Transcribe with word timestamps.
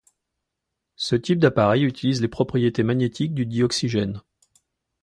Ce 0.95 1.15
type 1.15 1.37
d'appareil 1.37 1.83
utilise 1.85 2.21
les 2.23 2.27
propriétés 2.27 2.81
magnétiques 2.81 3.35
du 3.35 3.45
dioxygène. 3.45 4.23